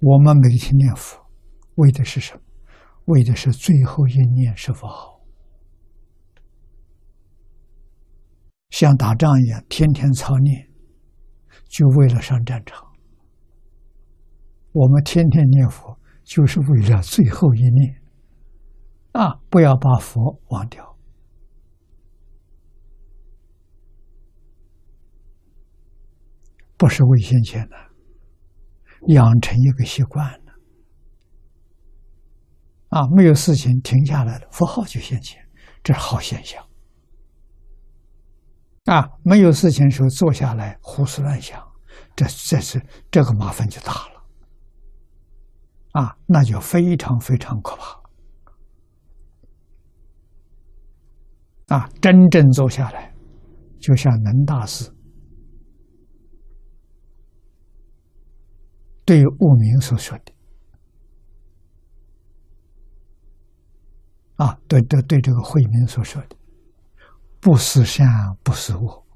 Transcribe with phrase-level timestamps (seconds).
[0.00, 1.18] 我们每天念佛，
[1.76, 2.42] 为的是什么？
[3.06, 5.20] 为的是最后一念是否好？
[8.70, 10.68] 像打仗一样，天天操念，
[11.68, 12.84] 就为了上战场。
[14.72, 18.02] 我们天天念佛，就是为了最后一念
[19.12, 19.40] 啊！
[19.48, 20.98] 不要把佛忘掉，
[26.76, 27.76] 不是为先前的，
[29.08, 30.52] 养成一个习惯了
[32.88, 33.06] 啊！
[33.14, 35.40] 没有事情停下来了，符号就现前，
[35.82, 36.64] 这是好现象。
[38.84, 41.60] 啊，没有事情的时候坐下来胡思乱想，
[42.14, 42.80] 这这是
[43.10, 44.24] 这个麻烦就大了，
[45.92, 48.00] 啊，那就非常非常可怕。
[51.76, 53.12] 啊，真正坐下来，
[53.80, 54.88] 就像能大师
[59.06, 60.32] 对悟明所说的，
[64.34, 66.36] 啊，对对对，这个慧明所说的。
[67.40, 68.04] 不是善，
[68.42, 69.06] 不是恶。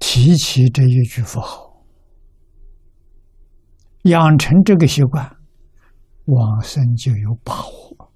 [0.00, 1.84] 提起这一句佛号，
[4.02, 5.36] 养成这个习惯，
[6.24, 8.12] 往生就有把握。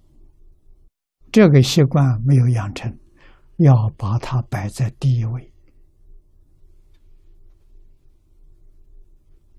[1.31, 2.99] 这个习惯没有养成，
[3.63, 5.53] 要把它摆在第一位，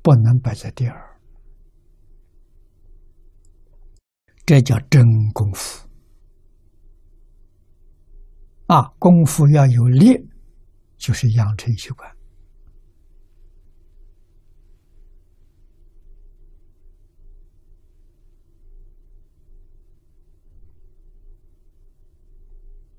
[0.02, 1.20] 不能摆在第二。
[4.44, 5.88] 这叫真功夫
[8.66, 8.88] 啊！
[8.98, 10.28] 功夫要有力，
[10.98, 12.12] 就是养成习惯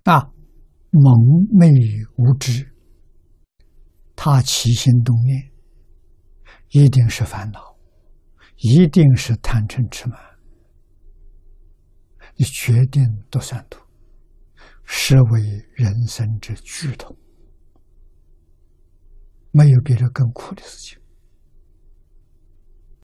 [0.05, 0.33] 啊！
[0.95, 1.11] 蒙
[1.51, 1.71] 昧
[2.17, 2.71] 无知，
[4.15, 5.51] 他起心动念，
[6.69, 7.79] 一定是烦恼，
[8.57, 10.21] 一定是贪嗔痴慢。
[12.37, 13.81] 你决定堕三途，
[14.85, 15.41] 实为
[15.75, 17.17] 人生之剧痛，
[19.51, 21.02] 没有比这更苦的事情。